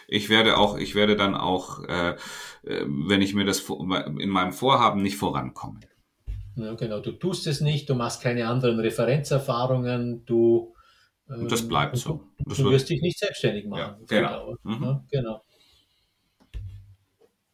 [0.07, 2.15] ich werde auch, ich werde dann auch, äh,
[2.63, 5.79] äh wenn ich mir das in meinem Vorhaben nicht vorankommen.
[6.55, 10.75] Ja, genau, du tust es nicht, du machst keine anderen Referenzerfahrungen, du.
[11.29, 12.23] Ähm, und das bleibt so.
[12.45, 14.05] Das du wirst dich nicht selbstständig machen.
[14.09, 14.55] Ja, genau.
[14.63, 14.83] Mhm.
[14.83, 15.41] Ja, genau.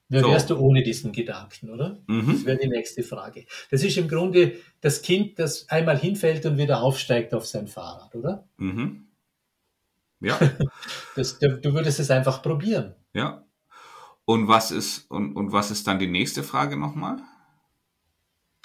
[0.08, 0.30] Wer so.
[0.30, 1.98] wärst du ohne diesen Gedanken, oder?
[2.08, 2.32] Mhm.
[2.32, 3.46] Das wäre die nächste Frage.
[3.72, 8.14] Das ist im Grunde das Kind, das einmal hinfällt und wieder aufsteigt auf sein Fahrrad,
[8.16, 8.48] oder?
[8.58, 9.08] Mhm.
[10.20, 10.40] Ja.
[11.16, 12.94] Das, du würdest es einfach probieren.
[13.14, 13.46] Ja.
[14.26, 17.20] Und was ist, und, und was ist dann die nächste Frage nochmal?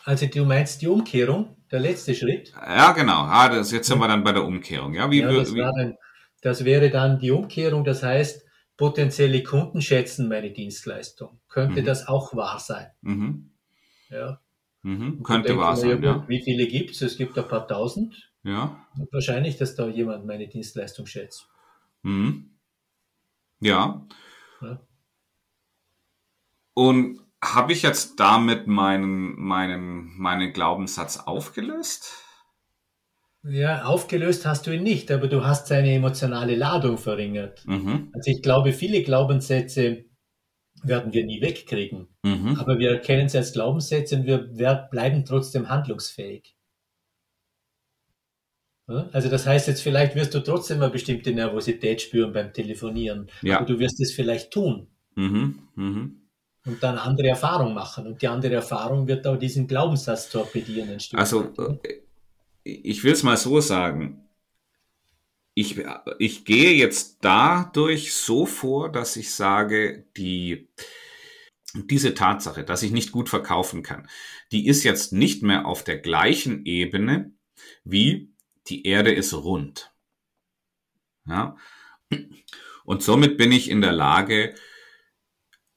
[0.04, 2.52] Also du meinst die Umkehrung, der letzte Schritt?
[2.56, 3.22] Ja, genau.
[3.22, 4.94] Ah, das, jetzt sind wir dann bei der Umkehrung.
[4.94, 5.96] Ja, wie, ja, das, wie, dann,
[6.40, 8.44] das wäre dann die Umkehrung, das heißt,
[8.80, 11.38] potenzielle Kunden schätzen meine Dienstleistung.
[11.50, 11.84] Könnte mhm.
[11.84, 12.86] das auch wahr sein?
[13.02, 13.50] Mhm.
[14.08, 14.40] Ja.
[14.80, 15.22] Mhm.
[15.22, 17.02] Könnte wahr sein, ja, Wie viele gibt es?
[17.02, 18.32] Es gibt ein paar tausend.
[18.42, 18.86] Ja.
[19.12, 21.46] Wahrscheinlich, dass da jemand meine Dienstleistung schätzt.
[22.00, 22.52] Mhm.
[23.60, 24.06] Ja.
[24.62, 24.80] ja.
[26.72, 32.24] Und habe ich jetzt damit meinen, meinen, meinen Glaubenssatz aufgelöst?
[33.42, 37.64] Ja, aufgelöst hast du ihn nicht, aber du hast seine emotionale Ladung verringert.
[37.66, 38.10] Mhm.
[38.12, 40.04] Also ich glaube, viele Glaubenssätze
[40.82, 42.08] werden wir nie wegkriegen.
[42.22, 42.56] Mhm.
[42.58, 46.56] Aber wir erkennen sie als Glaubenssätze und wir bleiben trotzdem handlungsfähig.
[48.86, 53.30] Also das heißt jetzt, vielleicht wirst du trotzdem eine bestimmte Nervosität spüren beim Telefonieren.
[53.40, 53.58] Ja.
[53.58, 54.88] Aber du wirst es vielleicht tun.
[55.14, 55.68] Mhm.
[55.76, 56.20] Mhm
[56.66, 58.06] und dann andere Erfahrung machen.
[58.06, 60.90] Und die andere Erfahrung wird auch diesen Glaubenssatz torpedieren.
[60.90, 62.00] Ein Stück also, äh,
[62.64, 64.28] ich will es mal so sagen.
[65.54, 65.82] Ich,
[66.18, 70.68] ich gehe jetzt dadurch so vor, dass ich sage, die,
[71.74, 74.08] diese Tatsache, dass ich nicht gut verkaufen kann,
[74.52, 77.32] die ist jetzt nicht mehr auf der gleichen Ebene
[77.84, 78.32] wie
[78.68, 79.92] die Erde ist rund.
[81.26, 81.56] Ja?
[82.84, 84.54] Und somit bin ich in der Lage,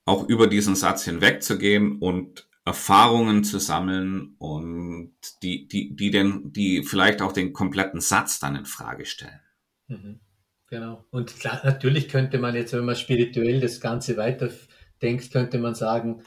[0.05, 6.83] auch über diesen Satz hinwegzugehen und Erfahrungen zu sammeln und die, die, die denn, die
[6.83, 9.41] vielleicht auch den kompletten Satz dann in Frage stellen.
[9.87, 10.19] Mhm.
[10.67, 11.05] Genau.
[11.11, 16.23] Und klar, natürlich könnte man jetzt, wenn man spirituell das Ganze weiterdenkt, könnte man sagen,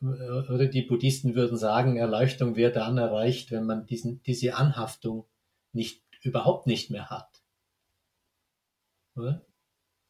[0.00, 5.26] äh, oder die Buddhisten würden sagen, Erleuchtung wird dann erreicht, wenn man diesen, diese Anhaftung
[5.72, 7.42] nicht, überhaupt nicht mehr hat.
[9.16, 9.44] Oder?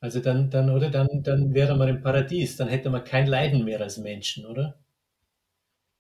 [0.01, 3.65] Also dann, dann, oder dann, dann wäre man im Paradies, dann hätte man kein Leiden
[3.65, 4.84] mehr als Menschen, oder?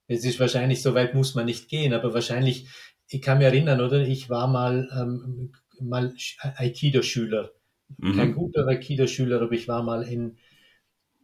[0.07, 2.69] Es ist wahrscheinlich, so weit muss man nicht gehen, aber wahrscheinlich,
[3.09, 4.07] ich kann mich erinnern, oder?
[4.07, 6.15] Ich war mal, ähm, mal
[6.57, 7.51] Aikido-Schüler.
[7.99, 8.17] Mhm.
[8.17, 10.39] Kein guter Aikido-Schüler, aber ich war mal in,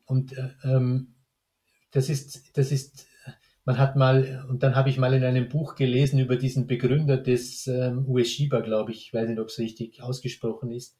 [0.06, 1.14] und äh, ähm,
[1.90, 3.06] das ist, das ist,
[3.64, 7.16] man hat mal, und dann habe ich mal in einem Buch gelesen über diesen Begründer
[7.16, 10.96] des ähm, Ueshiba, glaube ich, ich weiß nicht, ob es richtig ausgesprochen ist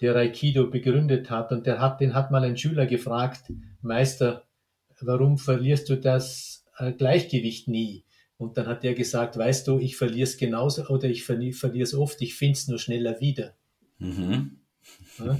[0.00, 1.52] der Aikido begründet hat.
[1.52, 4.44] Und der hat, den hat mal ein Schüler gefragt, Meister,
[5.00, 8.04] warum verlierst du das äh, Gleichgewicht nie?
[8.36, 11.94] Und dann hat er gesagt, weißt du, ich verliere es genauso oder ich verliere es
[11.94, 13.54] oft, ich finde es nur schneller wieder.
[13.98, 14.60] Mhm.
[15.18, 15.38] Ja?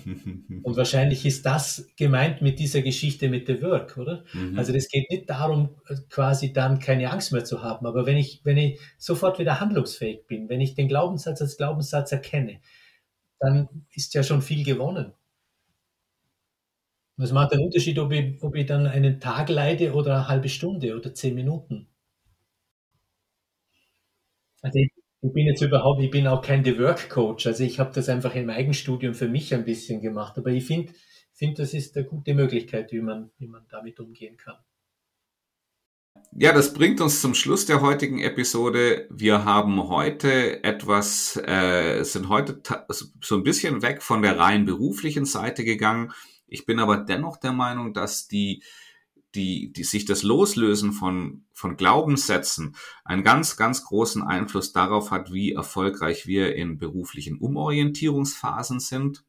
[0.63, 4.25] Und wahrscheinlich ist das gemeint mit dieser Geschichte mit The Work, oder?
[4.35, 4.59] Mhm.
[4.59, 5.77] Also das geht nicht darum,
[6.11, 10.27] quasi dann keine Angst mehr zu haben, aber wenn ich, wenn ich sofort wieder handlungsfähig
[10.27, 12.61] bin, wenn ich den Glaubenssatz als Glaubenssatz erkenne,
[13.39, 15.15] dann ist ja schon viel gewonnen.
[17.21, 20.49] Was macht den Unterschied, ob ich, ob ich dann einen Tag leide oder eine halbe
[20.49, 21.87] Stunde oder zehn Minuten?
[24.63, 27.79] Also ich, ich bin jetzt überhaupt, ich bin auch kein The Work Coach, also ich
[27.79, 30.95] habe das einfach im Eigenstudium für mich ein bisschen gemacht, aber ich finde,
[31.35, 34.57] find, das ist eine gute Möglichkeit, wie man, wie man damit umgehen kann.
[36.33, 39.07] Ja, das bringt uns zum Schluss der heutigen Episode.
[39.11, 42.63] Wir haben heute etwas, äh, sind heute
[43.21, 46.13] so ein bisschen weg von der rein beruflichen Seite gegangen.
[46.51, 48.63] Ich bin aber dennoch der Meinung, dass die,
[49.35, 55.33] die, die sich das Loslösen von, von Glaubenssätzen einen ganz, ganz großen Einfluss darauf hat,
[55.33, 59.25] wie erfolgreich wir in beruflichen Umorientierungsphasen sind.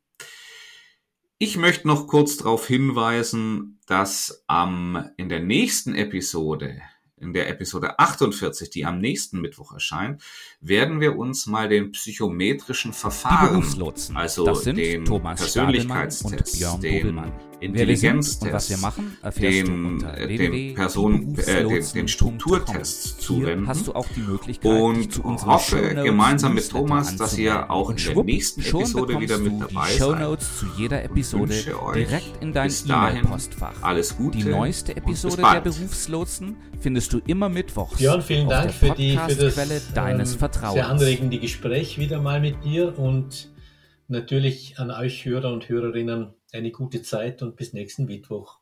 [1.37, 6.81] Ich möchte noch kurz darauf hinweisen, dass am, in der nächsten Episode,
[7.21, 10.21] in der Episode 48, die am nächsten Mittwoch erscheint,
[10.59, 13.63] werden wir uns mal den psychometrischen Verfahren,
[14.13, 21.63] also den Thomas Persönlichkeitstest, den Intelligenztests, und was wir machen, unter äh, den Person, äh,
[21.63, 23.67] den, den Strukturtests zuwenden.
[23.67, 27.97] hast du auch die Möglichkeit, und zu hoffe gemeinsam mit Thomas, dass ihr auch in
[27.97, 30.41] der nächsten Episode wieder mit dabei seid.
[30.41, 31.53] zu jeder Episode
[31.95, 33.73] direkt in dein E-Mail-Postfach.
[33.81, 34.39] Alles Gute.
[34.39, 37.97] Die neueste Episode der Berufslotsen findest du immer mittwochs.
[37.97, 40.73] Björn, vielen Dank für, die, für das deines ähm, Vertrauens.
[40.73, 43.51] sehr anregende Gespräch wieder mal mit dir und
[44.07, 48.60] natürlich an euch Hörer und Hörerinnen eine gute Zeit und bis nächsten Mittwoch.